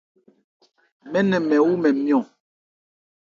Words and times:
Mɛ́n 1.11 1.25
nɛ 1.29 1.37
mɛn 1.47 1.61
wú 1.65 1.73
mɛn 1.81 1.93
nmyɔ̂n. 1.97 2.23